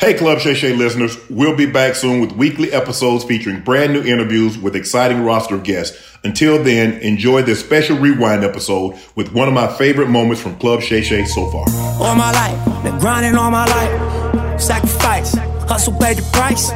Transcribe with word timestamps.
Hey, 0.00 0.14
Club 0.14 0.38
Shay 0.38 0.54
Shay 0.54 0.74
listeners, 0.74 1.18
we'll 1.28 1.56
be 1.56 1.66
back 1.66 1.96
soon 1.96 2.20
with 2.20 2.30
weekly 2.30 2.72
episodes 2.72 3.24
featuring 3.24 3.62
brand 3.62 3.92
new 3.92 4.02
interviews 4.04 4.56
with 4.56 4.76
exciting 4.76 5.24
roster 5.24 5.56
of 5.56 5.64
guests. 5.64 6.16
Until 6.22 6.62
then, 6.62 6.92
enjoy 7.00 7.42
this 7.42 7.58
special 7.58 7.98
rewind 7.98 8.44
episode 8.44 8.94
with 9.16 9.32
one 9.32 9.48
of 9.48 9.54
my 9.54 9.66
favorite 9.66 10.08
moments 10.08 10.40
from 10.40 10.56
Club 10.58 10.82
Shay 10.82 11.02
Shay 11.02 11.24
so 11.24 11.50
far. 11.50 11.64
All 12.00 12.14
my 12.14 12.30
life, 12.30 12.84
been 12.84 12.96
grinding 13.00 13.34
all 13.34 13.50
my 13.50 13.66
life. 13.66 14.60
Sacrifice, 14.60 15.34
hustle 15.68 15.98
paid 15.98 16.18
the 16.18 16.30
price. 16.32 16.70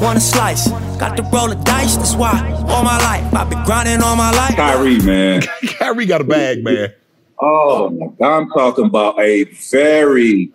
Want 0.00 0.16
a 0.16 0.20
slice, 0.22 0.68
got 0.98 1.18
to 1.18 1.22
roll 1.24 1.48
the 1.48 1.56
dice, 1.56 1.96
that's 1.96 2.14
why. 2.14 2.50
All 2.68 2.82
my 2.82 2.96
life, 2.96 3.34
I've 3.34 3.50
been 3.50 3.62
grinding 3.64 4.00
all 4.00 4.16
my 4.16 4.30
life. 4.30 4.56
Kyrie, 4.56 5.00
man. 5.00 5.42
Kyrie 5.78 6.06
got 6.06 6.22
a 6.22 6.24
bag, 6.24 6.64
man. 6.64 6.94
Oh. 7.38 8.14
I'm 8.22 8.48
talking 8.48 8.86
about 8.86 9.20
a 9.20 9.44
very 9.70 10.50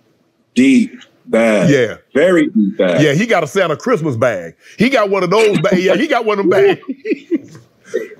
deep 0.55 0.99
bag. 1.29 1.69
Yeah. 1.69 1.97
Very 2.13 2.47
deep 2.49 2.77
bag. 2.77 3.01
Yeah, 3.01 3.13
he 3.13 3.25
got 3.25 3.43
a 3.43 3.47
Santa 3.47 3.75
Christmas 3.77 4.15
bag. 4.15 4.55
He 4.77 4.89
got 4.89 5.09
one 5.09 5.23
of 5.23 5.29
those 5.29 5.59
bags. 5.61 5.83
Yeah, 5.83 5.95
he 5.95 6.07
got 6.07 6.25
one 6.25 6.39
of 6.39 6.49
them 6.49 6.49
bags. 6.49 6.81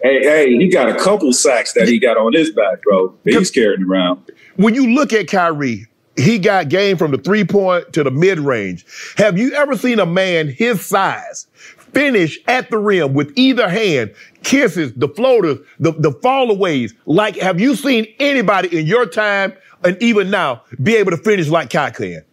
Hey, 0.02 0.21
hey, 0.23 0.57
he 0.57 0.67
got 0.69 0.89
a 0.89 0.95
couple 0.95 1.31
sacks 1.31 1.73
that 1.73 1.87
he 1.87 1.99
got 1.99 2.17
on 2.17 2.33
his 2.33 2.49
back, 2.52 2.81
bro. 2.81 3.13
He's 3.23 3.52
carrying 3.52 3.83
around. 3.83 4.31
when 4.55 4.73
you 4.73 4.95
look 4.95 5.13
at 5.13 5.27
Kyrie, 5.27 5.85
he 6.15 6.39
got 6.39 6.69
game 6.69 6.97
from 6.97 7.11
the 7.11 7.19
three 7.19 7.43
point 7.43 7.93
to 7.93 8.03
the 8.03 8.09
mid 8.09 8.39
range. 8.39 8.85
Have 9.17 9.37
you 9.37 9.53
ever 9.53 9.77
seen 9.77 9.99
a 9.99 10.07
man 10.07 10.47
his 10.47 10.83
size 10.83 11.45
finish 11.93 12.39
at 12.47 12.71
the 12.71 12.77
rim 12.80 13.13
with 13.13 13.31
either 13.35 13.69
hand, 13.69 14.13
kisses, 14.43 14.91
the 14.95 15.07
floaters, 15.09 15.59
the, 15.80 15.91
the 15.91 16.11
fallaways? 16.11 16.93
Like, 17.05 17.35
have 17.37 17.59
you 17.59 17.75
seen 17.75 18.07
anybody 18.19 18.75
in 18.80 18.87
your 18.87 19.05
time 19.05 19.53
and 19.83 20.02
even 20.02 20.31
now 20.31 20.63
be 20.81 20.95
able 20.95 21.11
to 21.11 21.17
finish 21.17 21.47
like 21.47 21.69
Kai 21.69 21.91
can? 21.91 22.23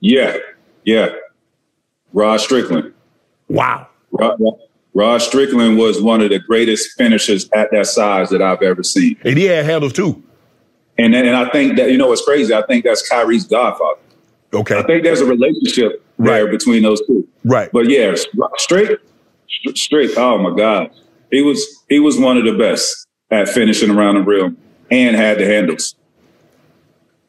Yeah, 0.00 0.36
yeah. 0.84 1.08
Rod 2.12 2.40
Strickland. 2.40 2.92
Wow. 3.48 3.88
Rod, 4.10 4.38
Rod 4.94 5.18
Strickland 5.22 5.78
was 5.78 6.00
one 6.00 6.20
of 6.20 6.30
the 6.30 6.38
greatest 6.38 6.96
finishers 6.96 7.48
at 7.54 7.70
that 7.72 7.86
size 7.86 8.30
that 8.30 8.42
I've 8.42 8.62
ever 8.62 8.82
seen. 8.82 9.16
And 9.24 9.38
he 9.38 9.44
had 9.44 9.64
handles 9.64 9.92
too. 9.92 10.22
And 10.96 11.14
and 11.14 11.36
I 11.36 11.48
think 11.50 11.76
that 11.76 11.90
you 11.90 11.98
know 11.98 12.08
what's 12.08 12.24
crazy. 12.24 12.52
I 12.52 12.62
think 12.66 12.84
that's 12.84 13.08
Kyrie's 13.08 13.44
godfather. 13.46 14.00
Okay. 14.52 14.78
I 14.78 14.82
think 14.82 15.04
there's 15.04 15.20
a 15.20 15.26
relationship 15.26 16.02
there 16.18 16.44
Right. 16.44 16.50
between 16.50 16.82
those 16.82 17.00
two. 17.06 17.28
Right. 17.44 17.70
But 17.72 17.88
yeah, 17.88 18.14
straight, 18.56 18.98
straight. 19.74 20.10
Oh 20.16 20.38
my 20.38 20.56
God, 20.56 20.90
he 21.30 21.42
was 21.42 21.84
he 21.88 22.00
was 22.00 22.18
one 22.18 22.36
of 22.36 22.44
the 22.44 22.52
best 22.52 23.06
at 23.30 23.48
finishing 23.48 23.90
around 23.90 24.14
the 24.16 24.22
rim 24.22 24.56
and 24.90 25.14
had 25.14 25.38
the 25.38 25.44
handles. 25.46 25.94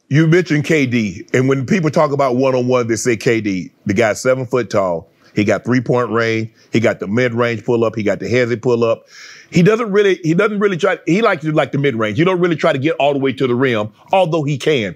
You 0.09 0.25
mentioned 0.25 0.63
KD, 0.63 1.35
and 1.35 1.47
when 1.47 1.67
people 1.67 1.91
talk 1.91 2.11
about 2.11 2.35
one 2.35 2.55
on 2.55 2.67
one, 2.67 2.87
they 2.87 2.95
say 2.95 3.15
KD. 3.15 3.71
The 3.85 3.93
guy's 3.93 4.19
seven 4.19 4.47
foot 4.47 4.71
tall. 4.71 5.07
He 5.35 5.43
got 5.43 5.63
three 5.63 5.81
point 5.81 6.09
range. 6.09 6.51
He 6.73 6.79
got 6.79 6.99
the 6.99 7.07
mid 7.07 7.33
range 7.35 7.63
pull 7.63 7.85
up. 7.85 7.95
He 7.95 8.01
got 8.01 8.19
the 8.19 8.25
hesi 8.25 8.59
pull 8.59 8.83
up. 8.83 9.07
He 9.51 9.61
doesn't 9.61 9.91
really. 9.91 10.19
He 10.23 10.33
doesn't 10.33 10.59
really 10.59 10.77
try. 10.77 10.97
He 11.05 11.21
likes 11.21 11.43
to 11.43 11.51
like 11.51 11.71
the 11.71 11.77
mid 11.77 11.95
range. 11.95 12.17
He 12.17 12.23
don't 12.23 12.39
really 12.39 12.55
try 12.55 12.73
to 12.73 12.79
get 12.79 12.95
all 12.95 13.13
the 13.13 13.19
way 13.19 13.33
to 13.33 13.45
the 13.45 13.53
rim, 13.53 13.91
although 14.11 14.43
he 14.43 14.57
can. 14.57 14.95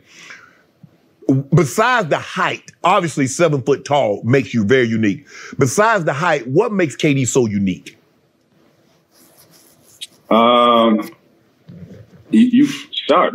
Besides 1.53 2.09
the 2.09 2.17
height, 2.19 2.71
obviously 2.83 3.27
seven 3.27 3.61
foot 3.61 3.85
tall 3.85 4.21
makes 4.23 4.51
you 4.53 4.65
very 4.65 4.87
unique. 4.87 5.27
Besides 5.59 6.05
the 6.05 6.13
height, 6.13 6.47
what 6.47 6.71
makes 6.71 6.95
KD 6.95 7.27
so 7.27 7.45
unique? 7.45 7.97
Um, 10.29 11.07
you, 12.33 12.63
you 12.63 12.67
start 12.67 13.33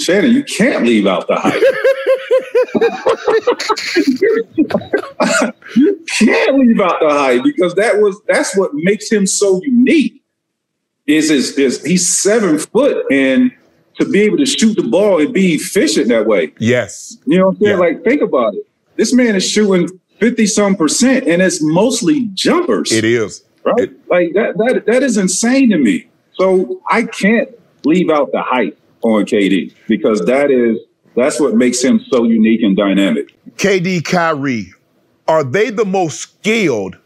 Shannon. 0.00 0.32
You 0.32 0.42
can't 0.44 0.84
leave 0.84 1.06
out 1.06 1.26
the 1.28 1.36
height. 1.36 1.62
you 5.76 6.04
can't 6.18 6.58
leave 6.58 6.80
out 6.80 6.98
the 7.00 7.08
height 7.10 7.42
because 7.44 7.74
that 7.74 8.00
was 8.00 8.20
that's 8.26 8.56
what 8.56 8.70
makes 8.74 9.10
him 9.10 9.26
so 9.26 9.60
unique. 9.64 10.22
Is 11.06 11.30
is 11.30 11.58
is 11.58 11.84
he's 11.84 12.20
seven 12.20 12.58
foot 12.58 13.04
and 13.10 13.50
to 13.98 14.04
be 14.08 14.20
able 14.20 14.36
to 14.38 14.46
shoot 14.46 14.74
the 14.76 14.82
ball 14.82 15.20
and 15.20 15.32
be 15.32 15.54
efficient 15.54 16.08
that 16.08 16.26
way. 16.26 16.52
Yes. 16.58 17.16
You 17.26 17.38
know 17.38 17.46
what 17.46 17.56
I'm 17.56 17.60
saying? 17.60 17.72
Yeah. 17.72 17.78
Like, 17.80 18.04
think 18.04 18.22
about 18.22 18.54
it. 18.54 18.64
This 18.96 19.12
man 19.12 19.34
is 19.34 19.48
shooting 19.48 19.88
50 20.20 20.46
some 20.46 20.76
percent 20.76 21.26
and 21.26 21.42
it's 21.42 21.62
mostly 21.62 22.28
jumpers. 22.34 22.92
It 22.92 23.04
is. 23.04 23.42
Right? 23.64 23.80
It- 23.80 24.08
like 24.08 24.32
that, 24.34 24.56
that 24.58 24.82
that 24.86 25.02
is 25.02 25.16
insane 25.16 25.70
to 25.70 25.78
me. 25.78 26.08
So 26.34 26.80
I 26.90 27.02
can't 27.02 27.48
leave 27.84 28.10
out 28.10 28.30
the 28.32 28.42
hype 28.42 28.78
on 29.02 29.24
KD 29.24 29.74
because 29.86 30.24
that 30.26 30.50
is 30.50 30.78
that's 31.14 31.40
what 31.40 31.54
makes 31.54 31.82
him 31.82 32.00
so 32.10 32.24
unique 32.24 32.62
and 32.62 32.76
dynamic. 32.76 33.34
KD, 33.56 34.04
Kyrie, 34.04 34.72
are 35.26 35.42
they 35.42 35.70
the 35.70 35.84
most 35.84 36.20
skilled 36.20 36.96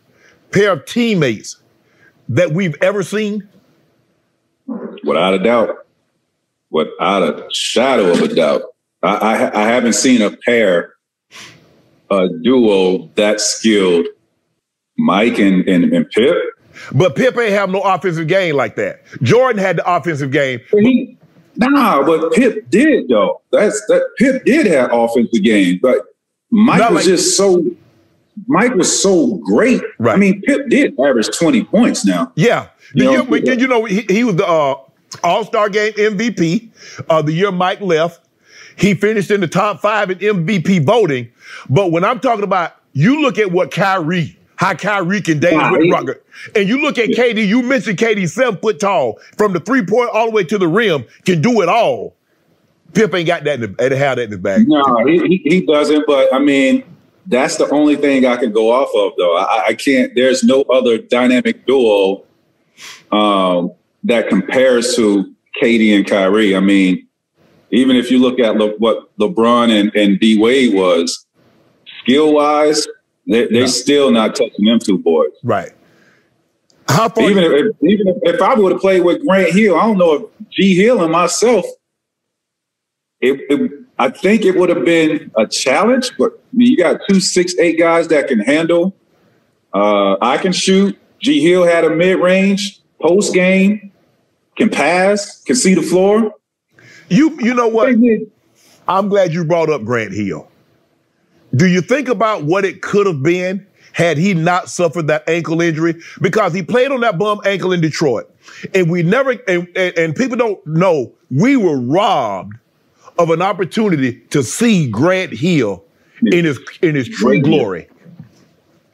pair 0.50 0.72
of 0.72 0.84
teammates 0.84 1.56
that 2.28 2.52
we've 2.52 2.76
ever 2.82 3.02
seen? 3.02 3.48
Without 4.66 5.34
a 5.34 5.38
doubt. 5.38 5.86
Without 6.70 7.22
a 7.22 7.48
shadow 7.52 8.12
of 8.12 8.20
a 8.20 8.28
doubt. 8.28 8.62
I, 9.02 9.16
I, 9.16 9.62
I 9.62 9.64
haven't 9.64 9.94
seen 9.94 10.22
a 10.22 10.30
pair, 10.30 10.94
a 12.10 12.28
duo 12.42 13.10
that 13.14 13.40
skilled, 13.40 14.06
Mike 14.96 15.38
and, 15.38 15.66
and, 15.68 15.92
and 15.92 16.08
Pip. 16.10 16.36
But 16.92 17.16
Pip 17.16 17.36
ain't 17.38 17.52
have 17.52 17.70
no 17.70 17.80
offensive 17.80 18.26
game 18.28 18.56
like 18.56 18.76
that. 18.76 19.02
Jordan 19.22 19.60
had 19.62 19.76
the 19.78 19.90
offensive 19.96 20.30
game. 20.30 20.60
He, 20.70 21.16
nah, 21.56 22.02
but 22.04 22.32
Pip 22.32 22.68
did 22.70 23.08
though. 23.08 23.40
That's 23.50 23.80
that 23.88 24.06
Pip 24.18 24.44
did 24.44 24.66
have 24.66 24.90
offensive 24.92 25.42
game, 25.42 25.78
but 25.82 25.98
Mike 26.50 26.78
Not 26.78 26.92
was 26.92 26.96
like- 27.02 27.06
just 27.06 27.36
so. 27.36 27.64
Mike 28.46 28.74
was 28.74 29.02
so 29.02 29.34
great. 29.44 29.82
Right. 29.98 30.14
I 30.14 30.16
mean, 30.16 30.40
Pip 30.42 30.68
did 30.70 30.98
average 30.98 31.28
twenty 31.38 31.64
points 31.64 32.04
now. 32.06 32.32
Yeah. 32.34 32.68
You 32.94 33.04
know, 33.04 33.24
but 33.24 33.46
you 33.46 33.66
know, 33.66 33.84
he, 33.84 34.02
he 34.08 34.24
was 34.24 34.36
the 34.36 34.46
uh, 34.46 34.76
All 35.22 35.44
Star 35.44 35.68
Game 35.68 35.92
MVP. 35.92 36.70
Uh, 37.10 37.20
the 37.22 37.32
year 37.32 37.52
Mike 37.52 37.80
left, 37.82 38.26
he 38.76 38.94
finished 38.94 39.30
in 39.30 39.40
the 39.40 39.46
top 39.48 39.80
five 39.80 40.10
in 40.10 40.18
MVP 40.18 40.84
voting. 40.84 41.30
But 41.68 41.90
when 41.92 42.04
I'm 42.04 42.20
talking 42.20 42.44
about, 42.44 42.72
you 42.94 43.20
look 43.20 43.38
at 43.38 43.52
what 43.52 43.70
Kyrie, 43.70 44.38
how 44.56 44.74
Kyrie 44.74 45.20
can 45.20 45.40
dance 45.40 45.54
Wow, 45.54 45.72
with 45.72 45.90
Rucker, 45.90 46.22
and 46.54 46.68
you 46.68 46.80
look 46.80 46.98
at 46.98 47.10
KD. 47.10 47.46
You 47.46 47.62
mentioned 47.62 47.98
KD 47.98 48.28
seven 48.28 48.58
foot 48.60 48.80
tall, 48.80 49.18
from 49.36 49.52
the 49.52 49.60
three 49.60 49.84
point 49.84 50.10
all 50.12 50.26
the 50.26 50.32
way 50.32 50.44
to 50.44 50.58
the 50.58 50.68
rim, 50.68 51.04
can 51.24 51.40
do 51.40 51.62
it 51.62 51.68
all. 51.68 52.14
Pip 52.94 53.14
ain't 53.14 53.26
got 53.26 53.44
that 53.44 53.62
in 53.62 53.72
the, 53.74 53.82
ain't 53.82 53.92
have 53.92 54.16
that 54.16 54.24
in 54.24 54.30
his 54.30 54.40
bag. 54.40 54.68
No, 54.68 55.04
he, 55.06 55.18
he, 55.26 55.36
he 55.44 55.66
doesn't. 55.66 56.06
But 56.06 56.32
I 56.32 56.38
mean, 56.38 56.84
that's 57.26 57.56
the 57.56 57.68
only 57.70 57.96
thing 57.96 58.26
I 58.26 58.36
can 58.36 58.52
go 58.52 58.70
off 58.70 58.90
of, 58.94 59.16
though. 59.16 59.36
I, 59.36 59.66
I 59.68 59.74
can't. 59.74 60.14
There's 60.14 60.42
no 60.42 60.62
other 60.62 60.98
dynamic 60.98 61.66
duo 61.66 62.24
um, 63.10 63.72
that 64.04 64.28
compares 64.28 64.94
to 64.96 65.34
KD 65.62 65.96
and 65.96 66.06
Kyrie. 66.06 66.56
I 66.56 66.60
mean, 66.60 67.06
even 67.70 67.96
if 67.96 68.10
you 68.10 68.18
look 68.18 68.38
at 68.38 68.56
Le, 68.56 68.76
what 68.78 69.16
LeBron 69.18 69.70
and, 69.70 69.94
and 69.94 70.20
D 70.20 70.38
Wade 70.38 70.74
was, 70.74 71.26
skill 72.02 72.34
wise, 72.34 72.86
they, 73.26 73.46
they're 73.46 73.62
No. 73.62 73.66
still 73.66 74.10
not 74.10 74.34
touching 74.34 74.64
them 74.64 74.78
two 74.78 74.98
boys. 74.98 75.30
Right. 75.42 75.72
How 76.88 77.08
far? 77.08 77.30
Even 77.30 77.44
if, 77.44 77.52
even 77.82 78.08
if, 78.08 78.16
if 78.34 78.42
I 78.42 78.54
would 78.54 78.72
have 78.72 78.80
played 78.80 79.02
with 79.04 79.24
Grant 79.26 79.52
Hill, 79.52 79.76
I 79.78 79.86
don't 79.86 79.98
know 79.98 80.14
if 80.14 80.48
G 80.50 80.74
Hill 80.76 81.02
and 81.02 81.12
myself, 81.12 81.64
it, 83.20 83.40
it, 83.48 83.70
I 83.98 84.10
think 84.10 84.44
it 84.44 84.56
would 84.56 84.68
have 84.68 84.84
been 84.84 85.30
a 85.38 85.46
challenge, 85.46 86.10
but 86.18 86.42
you 86.52 86.76
got 86.76 87.00
two 87.08 87.20
six 87.20 87.56
eight 87.58 87.78
guys 87.78 88.08
that 88.08 88.26
can 88.28 88.40
handle. 88.40 88.94
Uh, 89.72 90.16
I 90.20 90.38
can 90.38 90.52
shoot. 90.52 90.98
G 91.20 91.40
Hill 91.40 91.64
had 91.64 91.84
a 91.84 91.90
mid 91.90 92.18
range 92.18 92.80
post 93.00 93.32
game, 93.32 93.92
can 94.56 94.68
pass, 94.68 95.40
can 95.44 95.54
see 95.54 95.74
the 95.74 95.82
floor. 95.82 96.34
You 97.08 97.38
you 97.40 97.54
know 97.54 97.68
what? 97.68 97.94
I'm 98.88 99.08
glad 99.08 99.32
you 99.32 99.44
brought 99.44 99.70
up 99.70 99.84
Grant 99.84 100.12
Hill. 100.12 100.50
Do 101.54 101.66
you 101.66 101.80
think 101.80 102.08
about 102.08 102.44
what 102.44 102.64
it 102.64 102.82
could 102.82 103.06
have 103.06 103.22
been 103.22 103.66
had 103.92 104.16
he 104.16 104.32
not 104.32 104.70
suffered 104.70 105.06
that 105.08 105.28
ankle 105.28 105.60
injury? 105.60 106.00
Because 106.20 106.54
he 106.54 106.62
played 106.62 106.90
on 106.90 107.00
that 107.00 107.18
bum 107.18 107.40
ankle 107.44 107.72
in 107.72 107.80
Detroit. 107.80 108.30
And 108.74 108.90
we 108.90 109.02
never, 109.02 109.32
and, 109.46 109.68
and, 109.76 109.98
and 109.98 110.16
people 110.16 110.36
don't 110.36 110.64
know, 110.66 111.12
we 111.30 111.56
were 111.56 111.78
robbed 111.78 112.54
of 113.18 113.30
an 113.30 113.42
opportunity 113.42 114.18
to 114.30 114.42
see 114.42 114.88
Grant 114.88 115.32
Hill 115.32 115.84
in 116.22 116.44
his 116.44 116.58
in 116.80 116.94
his 116.94 117.08
true 117.08 117.40
glory. 117.40 117.88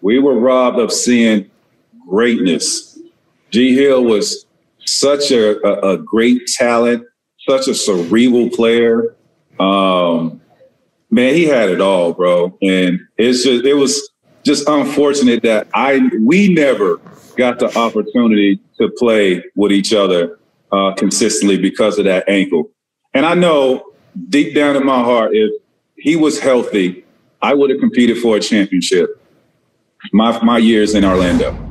We 0.00 0.18
were 0.18 0.38
robbed 0.38 0.78
of 0.78 0.92
seeing 0.92 1.50
greatness. 2.08 2.98
G 3.50 3.74
Hill 3.74 4.04
was 4.04 4.46
such 4.84 5.30
a, 5.30 5.60
a, 5.66 5.94
a 5.94 5.98
great 5.98 6.46
talent, 6.46 7.04
such 7.48 7.68
a 7.68 7.74
cerebral 7.74 8.50
player. 8.50 9.14
Um, 9.60 10.37
man, 11.10 11.34
he 11.34 11.44
had 11.44 11.68
it 11.68 11.80
all, 11.80 12.12
bro. 12.12 12.56
And 12.62 13.00
it's 13.16 13.44
just 13.44 13.64
it 13.64 13.74
was 13.74 14.10
just 14.44 14.68
unfortunate 14.68 15.42
that 15.42 15.68
I 15.74 16.08
we 16.20 16.52
never 16.52 17.00
got 17.36 17.58
the 17.58 17.76
opportunity 17.78 18.60
to 18.78 18.90
play 18.96 19.44
with 19.54 19.72
each 19.72 19.92
other 19.92 20.38
uh, 20.72 20.92
consistently 20.94 21.58
because 21.58 21.98
of 21.98 22.04
that 22.04 22.28
ankle. 22.28 22.70
And 23.14 23.24
I 23.24 23.34
know 23.34 23.84
deep 24.28 24.54
down 24.54 24.76
in 24.76 24.84
my 24.84 25.02
heart, 25.02 25.30
if 25.34 25.50
he 25.96 26.16
was 26.16 26.38
healthy, 26.38 27.04
I 27.42 27.54
would 27.54 27.70
have 27.70 27.80
competed 27.80 28.18
for 28.18 28.36
a 28.36 28.40
championship. 28.40 29.20
My 30.12 30.42
my 30.42 30.58
years 30.58 30.94
in 30.94 31.04
Orlando. 31.04 31.64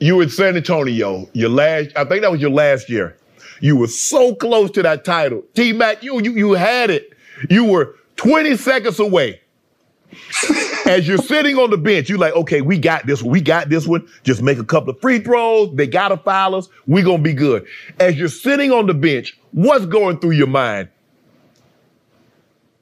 You 0.00 0.16
were 0.16 0.24
in 0.24 0.30
San 0.30 0.56
Antonio, 0.56 1.28
your 1.32 1.48
last, 1.48 1.90
I 1.94 2.04
think 2.04 2.22
that 2.22 2.32
was 2.32 2.40
your 2.40 2.50
last 2.50 2.90
year. 2.90 3.16
You 3.60 3.76
were 3.76 3.86
so 3.86 4.34
close 4.34 4.72
to 4.72 4.82
that 4.82 5.04
title. 5.04 5.44
T 5.54 5.72
Mac, 5.72 6.02
you, 6.02 6.20
you 6.20 6.32
you 6.32 6.52
had 6.54 6.90
it. 6.90 7.12
You 7.48 7.64
were 7.64 7.94
20 8.22 8.56
seconds 8.56 9.00
away. 9.00 9.40
As 10.86 11.08
you're 11.08 11.18
sitting 11.18 11.56
on 11.56 11.70
the 11.70 11.78
bench, 11.78 12.08
you're 12.08 12.18
like, 12.18 12.34
okay, 12.34 12.60
we 12.60 12.78
got 12.78 13.06
this 13.06 13.22
one. 13.22 13.32
We 13.32 13.40
got 13.40 13.68
this 13.68 13.86
one. 13.86 14.06
Just 14.24 14.42
make 14.42 14.58
a 14.58 14.64
couple 14.64 14.90
of 14.90 15.00
free 15.00 15.18
throws. 15.18 15.74
They 15.74 15.86
got 15.86 16.08
to 16.08 16.16
foul 16.18 16.54
us. 16.54 16.68
We're 16.86 17.04
going 17.04 17.18
to 17.18 17.22
be 17.22 17.32
good. 17.32 17.66
As 17.98 18.16
you're 18.16 18.28
sitting 18.28 18.72
on 18.72 18.86
the 18.86 18.94
bench, 18.94 19.38
what's 19.52 19.86
going 19.86 20.18
through 20.18 20.32
your 20.32 20.48
mind? 20.48 20.88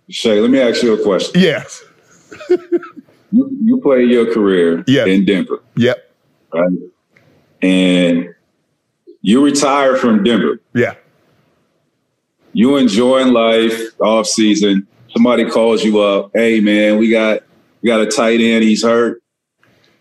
Shay, 0.09 0.41
let 0.41 0.51
me 0.51 0.61
ask 0.61 0.83
you 0.83 0.93
a 0.95 1.03
question. 1.03 1.41
Yes. 1.41 1.85
you, 2.49 3.59
you 3.63 3.81
play 3.81 4.03
your 4.03 4.33
career 4.33 4.83
yes. 4.89 5.07
in 5.07 5.25
Denver. 5.25 5.63
Yep. 5.77 6.13
Right. 6.53 6.79
And 7.63 8.35
you 9.23 9.45
retire 9.45 9.97
from 9.97 10.25
Denver. 10.25 10.61
Yeah. 10.75 10.95
You 12.53 12.77
enjoying 12.77 13.33
life 13.33 14.01
off 14.01 14.27
season. 14.27 14.89
Somebody 15.21 15.51
calls 15.51 15.85
you 15.85 16.01
up. 16.01 16.31
Hey 16.33 16.61
man, 16.61 16.97
we 16.97 17.11
got 17.11 17.43
we 17.83 17.89
got 17.89 18.01
a 18.01 18.07
tight 18.07 18.41
end. 18.41 18.65
He's 18.65 18.83
hurt. 18.83 19.23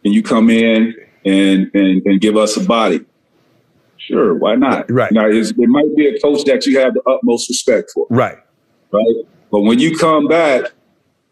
Can 0.01 0.13
you 0.13 0.23
come 0.23 0.49
in 0.49 0.95
and 1.25 1.69
and, 1.73 2.01
and 2.05 2.21
give 2.21 2.37
us 2.37 2.55
a 2.55 2.63
body? 2.63 3.01
Sure, 3.97 4.33
why 4.33 4.55
not? 4.55 4.89
Right. 4.89 5.11
Now, 5.11 5.27
it 5.27 5.53
might 5.57 5.93
be 5.97 6.07
a 6.07 6.17
coach 6.21 6.45
that 6.45 6.65
you 6.65 6.79
have 6.79 6.93
the 6.93 7.01
utmost 7.01 7.49
respect 7.49 7.91
for. 7.93 8.07
Right. 8.09 8.37
Right. 8.93 9.15
But 9.51 9.63
when 9.63 9.77
you 9.79 9.97
come 9.97 10.29
back, 10.29 10.71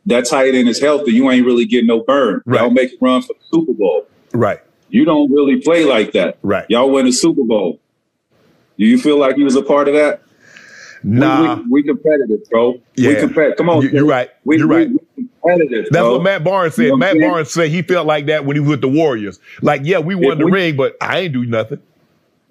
that 0.05 0.25
tight 0.25 0.53
end 0.53 0.67
is 0.67 0.81
healthy. 0.81 1.13
You 1.13 1.31
ain't 1.31 1.45
really 1.45 1.63
getting 1.63 1.87
no 1.87 2.01
burn. 2.01 2.41
Right. 2.45 2.59
Y'all 2.59 2.71
make 2.71 2.91
a 2.91 2.97
run 2.99 3.21
for 3.21 3.35
the 3.35 3.45
Super 3.53 3.71
Bowl. 3.71 4.05
Right. 4.33 4.59
You 4.89 5.05
don't 5.05 5.31
really 5.31 5.61
play 5.61 5.85
like 5.85 6.11
that. 6.11 6.39
Right. 6.41 6.65
Y'all 6.67 6.91
win 6.91 7.05
the 7.05 7.13
Super 7.13 7.45
Bowl. 7.45 7.79
Do 8.77 8.85
you 8.85 8.97
feel 8.99 9.17
like 9.17 9.37
you 9.37 9.45
was 9.45 9.55
a 9.55 9.63
part 9.63 9.87
of 9.87 9.93
that? 9.93 10.23
Nah. 11.07 11.55
We, 11.55 11.61
we, 11.61 11.69
we 11.69 11.83
competitive, 11.83 12.49
bro. 12.49 12.81
Yeah. 12.95 13.09
We 13.09 13.15
competitive. 13.15 13.57
Come 13.57 13.69
on. 13.69 13.81
You, 13.81 14.03
are 14.03 14.05
right. 14.05 14.29
We, 14.43 14.57
you're 14.57 14.67
right. 14.67 14.89
Competitive. 15.15 15.85
That's 15.91 16.03
bro. 16.03 16.13
what 16.13 16.23
Matt 16.23 16.43
Barnes 16.43 16.75
said. 16.75 16.83
You 16.83 16.89
know 16.91 16.97
Matt 16.97 17.19
Barnes 17.19 17.51
said 17.51 17.69
he 17.69 17.81
felt 17.81 18.05
like 18.05 18.25
that 18.25 18.45
when 18.45 18.55
he 18.55 18.59
was 18.59 18.69
with 18.69 18.81
the 18.81 18.89
Warriors. 18.89 19.39
Like, 19.61 19.81
yeah, 19.83 19.99
we 19.99 20.15
won 20.15 20.33
If 20.33 20.37
the 20.39 20.45
ring, 20.45 20.75
but 20.75 20.97
I 21.01 21.19
ain't 21.19 21.33
do 21.33 21.45
nothing. 21.45 21.79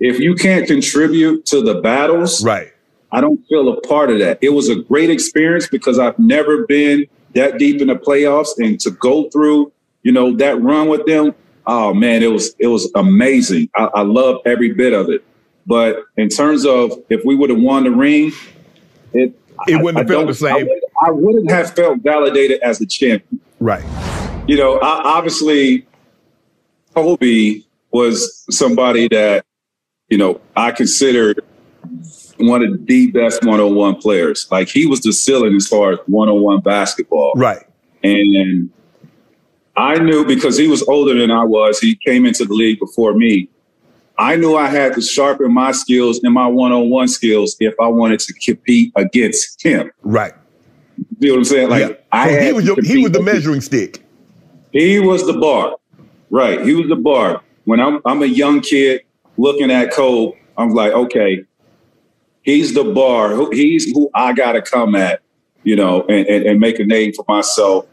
If 0.01 0.19
you 0.19 0.35
can't 0.35 0.67
contribute 0.67 1.47
to 1.47 1.63
the 1.63 1.81
battles, 1.81 2.45
Right. 2.45 2.73
I 3.13 3.21
don't 3.21 3.39
feel 3.49 3.69
a 3.69 3.81
part 3.83 4.11
of 4.11 4.19
that. 4.19 4.39
It 4.43 4.51
was 4.51 4.69
a 4.69 4.77
great 4.77 5.11
experience 5.11 5.69
because 5.69 5.99
I've 5.99 6.19
never 6.19 6.67
been 6.67 7.07
that 7.35 7.59
deep 7.59 7.81
in 7.81 7.89
the 7.89 7.95
playoffs 7.95 8.59
and 8.59 8.81
to 8.81 8.91
go 8.91 9.31
through, 9.31 9.73
you 10.03 10.13
know, 10.13 10.35
that 10.37 10.61
run 10.61 10.89
with 10.89 11.07
them. 11.07 11.35
Oh 11.67 11.95
man, 11.95 12.23
it 12.23 12.31
was 12.31 12.55
it 12.59 12.67
was 12.67 12.91
amazing. 12.95 13.69
I, 13.77 13.85
I 13.95 14.03
love 14.03 14.41
every 14.45 14.73
bit 14.73 14.93
of 14.93 15.09
it. 15.09 15.25
But 15.67 16.05
in 16.17 16.29
terms 16.29 16.65
of 16.65 16.93
if 17.11 17.25
we 17.25 17.35
would 17.35 17.51
have 17.51 17.61
won 17.61 17.85
the 17.85 17.91
ring, 17.91 18.33
it 19.13 19.39
It 19.67 19.83
wouldn't 19.83 19.99
have 19.99 20.09
felt 20.09 20.27
the 20.29 20.35
same. 20.35 20.55
I, 20.55 20.63
would- 20.63 20.83
I 21.07 21.11
wouldn't 21.11 21.51
have 21.51 21.75
felt 21.75 21.99
validated 22.03 22.61
as 22.61 22.81
a 22.81 22.87
champion. 22.87 23.41
Right. 23.61 23.85
You 24.47 24.57
know, 24.57 24.79
I, 24.79 25.03
obviously, 25.17 25.87
Kobe 26.95 27.63
was 27.91 28.45
somebody 28.51 29.09
that 29.09 29.45
you 30.09 30.19
know 30.19 30.41
I 30.57 30.71
considered 30.73 31.41
one 32.39 32.63
of 32.63 32.87
the 32.87 33.11
best 33.13 33.45
one-on-one 33.45 33.97
players. 33.97 34.47
Like 34.51 34.69
he 34.69 34.87
was 34.87 35.01
the 35.01 35.13
ceiling 35.13 35.55
as 35.57 35.67
far 35.67 35.93
as 35.93 35.99
one-on-one 36.07 36.61
basketball. 36.61 37.33
Right. 37.35 37.63
And 38.03 38.71
I 39.77 39.99
knew 39.99 40.25
because 40.25 40.57
he 40.59 40.69
was 40.69 40.83
older 40.89 41.19
than 41.19 41.31
I 41.31 41.45
was, 41.45 41.81
he 41.81 41.97
came 42.07 42.25
into 42.27 42.45
the 42.45 42.53
league 42.55 42.79
before 42.79 43.15
me. 43.15 43.49
I 44.19 44.37
knew 44.37 44.57
I 44.57 44.69
had 44.69 44.95
to 44.95 45.03
sharpen 45.03 45.53
my 45.53 45.73
skills 45.73 46.21
and 46.23 46.33
my 46.33 46.47
one-on-one 46.47 47.09
skills 47.09 47.57
if 47.61 47.75
I 47.81 47.89
wanted 47.89 48.21
to 48.21 48.33
compete 48.35 48.93
against 48.97 49.63
him. 49.63 49.91
Right. 50.03 50.33
You 51.19 51.29
know 51.29 51.35
what 51.35 51.39
I'm 51.39 51.45
saying? 51.45 51.69
Like 51.69 51.91
yeah. 51.91 51.97
I 52.13 52.27
So 52.27 52.33
had 52.33 52.43
he 52.43 52.53
was 52.53 52.65
your, 52.67 52.77
he 52.83 53.03
was 53.03 53.13
the 53.13 53.23
measuring 53.23 53.61
stick. 53.61 54.03
He 54.73 54.99
was 55.01 55.27
the 55.27 55.35
bar. 55.35 55.77
Right. 56.31 56.65
He 56.65 56.75
was 56.75 56.89
the 56.89 56.97
bar. 56.97 57.43
When 57.65 57.81
I'm 57.81 58.01
I'm 58.05 58.23
a 58.23 58.27
young 58.27 58.61
kid 58.61 59.03
looking 59.37 59.71
at 59.71 59.93
Cole, 59.93 60.37
I'm 60.57 60.71
like, 60.71 60.93
okay, 60.93 61.45
he's 62.43 62.75
the 62.75 62.85
bar. 62.85 63.53
He's 63.53 63.93
who 63.93 64.11
I 64.15 64.33
gotta 64.33 64.63
come 64.63 64.95
at, 64.95 65.21
you 65.63 65.77
know, 65.77 66.03
and, 66.03 66.27
and, 66.27 66.47
and 66.47 66.61
make 66.61 66.79
a 66.79 66.85
name 66.85 67.13
for 67.13 67.25
myself 67.29 67.87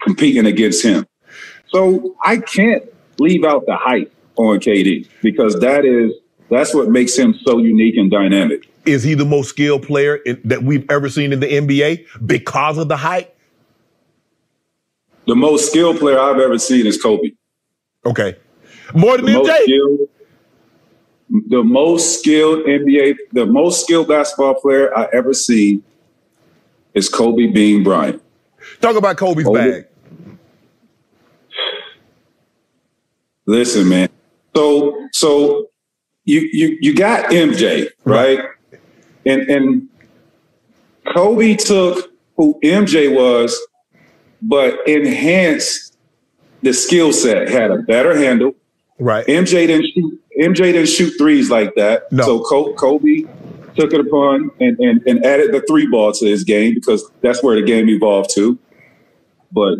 competing 0.00 0.46
against 0.46 0.84
him. 0.84 1.06
So 1.68 2.16
I 2.24 2.38
can't 2.38 2.84
leave 3.18 3.44
out 3.44 3.66
the 3.66 3.76
hype 3.76 4.12
on 4.48 4.58
KD 4.58 5.08
because 5.22 5.58
that 5.60 5.84
is 5.84 6.12
that's 6.50 6.74
what 6.74 6.88
makes 6.88 7.16
him 7.16 7.34
so 7.44 7.58
unique 7.58 7.96
and 7.96 8.10
dynamic. 8.10 8.68
Is 8.84 9.02
he 9.02 9.14
the 9.14 9.24
most 9.24 9.50
skilled 9.50 9.82
player 9.82 10.16
in, 10.16 10.40
that 10.44 10.62
we've 10.62 10.84
ever 10.90 11.08
seen 11.08 11.32
in 11.32 11.40
the 11.40 11.46
NBA 11.46 12.06
because 12.26 12.78
of 12.78 12.88
the 12.88 12.96
height? 12.96 13.32
The 15.26 15.36
most 15.36 15.70
skilled 15.70 15.98
player 15.98 16.18
I've 16.18 16.40
ever 16.40 16.58
seen 16.58 16.86
is 16.86 17.00
Kobe. 17.00 17.30
Okay. 18.04 18.36
More 18.94 19.16
than 19.16 19.26
the 19.26 19.32
most 19.34 19.50
MJ? 19.50 19.62
skilled, 19.62 20.00
the 21.48 21.62
most 21.62 22.18
skilled 22.18 22.66
NBA, 22.66 23.16
the 23.32 23.46
most 23.46 23.84
skilled 23.84 24.08
basketball 24.08 24.54
player 24.54 24.96
I 24.96 25.08
ever 25.12 25.32
seen 25.34 25.84
is 26.94 27.08
Kobe 27.08 27.46
Bean 27.46 27.84
Bryant. 27.84 28.20
Talk 28.80 28.96
about 28.96 29.16
Kobe's 29.16 29.44
Kobe. 29.44 29.58
bag. 29.58 29.86
Listen, 33.46 33.88
man. 33.88 34.08
So 34.54 35.08
so 35.12 35.66
you 36.24 36.48
you 36.52 36.78
you 36.80 36.94
got 36.94 37.30
MJ, 37.30 37.88
right? 38.04 38.40
And 39.26 39.42
and 39.42 39.88
Kobe 41.12 41.54
took 41.56 42.12
who 42.36 42.58
MJ 42.62 43.14
was, 43.14 43.58
but 44.42 44.86
enhanced 44.88 45.96
the 46.62 46.72
skill 46.72 47.12
set, 47.12 47.48
had 47.48 47.70
a 47.70 47.78
better 47.78 48.16
handle. 48.16 48.54
Right. 48.98 49.26
MJ 49.26 49.66
didn't 49.66 49.86
shoot. 49.94 50.20
MJ 50.40 50.56
didn't 50.72 50.88
shoot 50.88 51.12
threes 51.18 51.50
like 51.50 51.74
that. 51.74 52.10
No. 52.12 52.24
So 52.24 52.74
Kobe 52.74 53.24
took 53.76 53.92
it 53.92 54.00
upon 54.00 54.50
and, 54.60 54.78
and 54.78 55.02
and 55.06 55.24
added 55.24 55.52
the 55.52 55.62
three 55.68 55.86
ball 55.86 56.12
to 56.12 56.26
his 56.26 56.44
game 56.44 56.74
because 56.74 57.08
that's 57.22 57.42
where 57.42 57.56
the 57.56 57.62
game 57.62 57.88
evolved 57.88 58.30
to. 58.34 58.58
But 59.52 59.78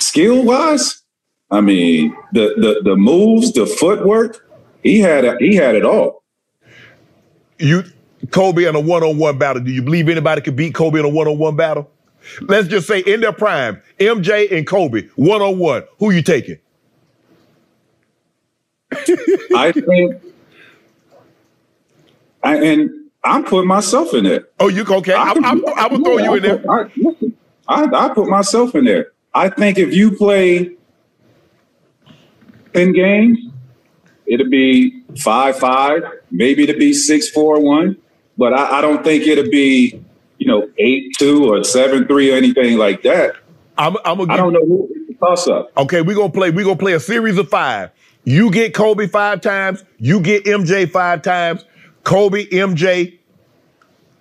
skill 0.00 0.44
wise, 0.44 0.97
I 1.50 1.60
mean 1.60 2.14
the 2.32 2.54
the 2.56 2.90
the 2.90 2.96
moves, 2.96 3.52
the 3.52 3.66
footwork, 3.66 4.46
he 4.82 5.00
had 5.00 5.24
a, 5.24 5.36
he 5.38 5.54
had 5.54 5.74
it 5.74 5.84
all. 5.84 6.22
You 7.58 7.84
Kobe 8.30 8.64
in 8.64 8.74
a 8.74 8.80
one-on-one 8.80 9.38
battle. 9.38 9.62
Do 9.62 9.70
you 9.70 9.82
believe 9.82 10.08
anybody 10.08 10.40
could 10.40 10.56
beat 10.56 10.74
Kobe 10.74 10.98
in 10.98 11.04
a 11.04 11.08
one-on-one 11.08 11.56
battle? 11.56 11.90
Let's 12.42 12.68
just 12.68 12.86
say 12.86 13.00
in 13.00 13.20
their 13.20 13.32
prime, 13.32 13.80
MJ 13.98 14.50
and 14.52 14.66
Kobe, 14.66 15.08
one-on-one. 15.16 15.84
Who 15.98 16.10
you 16.10 16.22
taking? 16.22 16.58
I 19.54 19.72
think, 19.72 20.22
I, 22.42 22.56
and 22.56 22.90
I'm 23.24 23.44
putting 23.44 23.68
myself 23.68 24.14
in 24.14 24.24
there. 24.24 24.48
Oh, 24.60 24.68
you 24.68 24.84
okay? 24.84 25.14
I, 25.14 25.32
I, 25.32 25.34
I, 25.34 25.72
I 25.76 25.86
would 25.88 26.02
throw 26.04 26.18
you 26.18 26.34
in 26.34 26.42
there. 26.42 26.70
I, 26.70 26.86
I, 27.68 28.06
I 28.06 28.08
put 28.14 28.28
myself 28.28 28.74
in 28.74 28.84
there. 28.84 29.12
I 29.34 29.48
think 29.48 29.78
if 29.78 29.94
you 29.94 30.10
play 30.16 30.77
10 32.78 32.92
games, 32.92 33.38
it'll 34.26 34.48
be 34.48 35.02
5 35.18 35.58
5, 35.58 36.02
maybe 36.30 36.62
it'll 36.62 36.78
be 36.78 36.92
6 36.92 37.30
4 37.30 37.60
1. 37.60 37.96
But 38.36 38.52
I, 38.52 38.78
I 38.78 38.80
don't 38.80 39.02
think 39.02 39.26
it'll 39.26 39.50
be, 39.50 40.00
you 40.38 40.46
know, 40.46 40.70
8 40.78 41.16
2 41.18 41.52
or 41.52 41.64
7 41.64 42.06
3 42.06 42.32
or 42.32 42.36
anything 42.36 42.78
like 42.78 43.02
that. 43.02 43.34
I'm, 43.76 43.96
I'm 44.04 44.18
gonna 44.18 44.32
I 44.32 44.36
don't 44.36 44.52
know 44.52 44.64
who 44.64 45.14
toss 45.18 45.48
up. 45.48 45.72
Okay, 45.76 46.02
we're 46.02 46.14
gonna 46.14 46.30
play. 46.30 46.50
We're 46.50 46.64
gonna 46.64 46.76
play 46.76 46.92
a 46.92 47.00
series 47.00 47.36
of 47.36 47.48
five. 47.48 47.90
You 48.24 48.50
get 48.50 48.74
Kobe 48.74 49.06
five 49.08 49.40
times. 49.40 49.84
You 49.98 50.20
get 50.20 50.44
MJ 50.44 50.88
five 50.88 51.22
times. 51.22 51.64
Kobe, 52.04 52.46
MJ. 52.46 53.18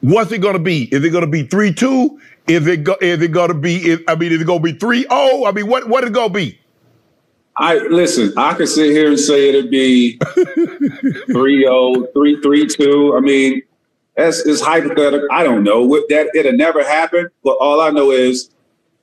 What's 0.02 0.32
it 0.32 0.40
gonna 0.40 0.60
be? 0.60 0.84
Is 0.94 1.04
it 1.04 1.10
gonna 1.10 1.28
be 1.28 1.44
three 1.44 1.74
two? 1.74 2.20
Is 2.48 2.66
it 2.68 2.84
go, 2.84 2.98
is 3.02 3.22
it 3.22 3.32
gonna 3.32 3.56
be? 3.56 3.78
Is, 3.78 4.00
I 4.08 4.16
mean, 4.16 4.32
is 4.32 4.42
it 4.42 4.46
gonna 4.46 4.60
be 4.60 4.74
three 4.74 5.06
oh? 5.10 5.46
I 5.46 5.52
mean, 5.52 5.68
what 5.68 5.90
what 5.90 6.04
is 6.04 6.12
it 6.12 6.14
gonna 6.14 6.34
be? 6.34 6.60
I 7.60 7.80
listen, 7.90 8.34
I 8.38 8.54
could 8.54 8.70
sit 8.70 8.92
here 8.92 9.08
and 9.08 9.20
say 9.20 9.50
it'd 9.50 9.72
be 9.72 10.20
3-0, 10.20 12.14
3-3-2. 12.14 13.18
I 13.18 13.20
mean, 13.20 13.62
that's 14.16 14.46
it's 14.46 14.62
hypothetical. 14.62 15.28
I 15.32 15.44
don't 15.44 15.64
know. 15.64 15.84
What 15.84 16.08
that 16.10 16.30
it'll 16.36 16.54
never 16.54 16.84
happen, 16.84 17.30
but 17.44 17.58
all 17.60 17.82
I 17.82 17.90
know 17.90 18.12
is 18.12 18.52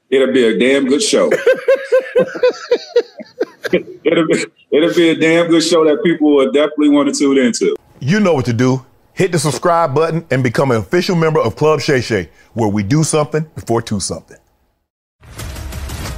it'll 0.08 0.32
be 0.32 0.44
a 0.44 0.56
damn 0.58 0.87
good 0.87 1.02
show. 1.02 1.30
it'll 3.73 4.26
be 4.26 4.44
it'll 4.70 4.94
be 4.94 5.11
a 5.11 5.16
damn 5.16 5.49
good 5.49 5.62
show 5.62 5.84
that 5.84 6.02
people 6.04 6.37
will 6.37 6.52
definitely 6.52 6.90
want 6.90 7.12
to 7.12 7.18
tune 7.18 7.38
into. 7.38 7.75
You 7.99 8.20
know 8.20 8.34
what 8.34 8.44
to 8.44 8.52
do. 8.52 8.84
Hit 9.14 9.32
the 9.32 9.38
subscribe 9.38 9.94
button 9.94 10.26
and 10.30 10.42
become 10.44 10.70
an 10.70 10.76
official 10.76 11.16
member 11.16 11.40
of 11.40 11.56
Club 11.56 11.80
Shay 11.80 12.00
Shay, 12.00 12.30
where 12.52 12.68
we 12.68 12.82
do 12.84 13.02
something 13.02 13.42
before 13.54 13.82
two 13.82 13.99
something. 14.00 14.37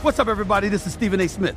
What's 0.02 0.18
up, 0.18 0.28
everybody? 0.28 0.68
This 0.68 0.86
is 0.86 0.92
Stephen 0.92 1.20
A. 1.20 1.28
Smith, 1.28 1.56